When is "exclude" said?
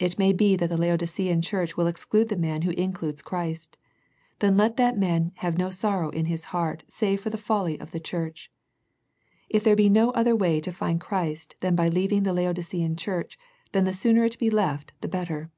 1.86-2.30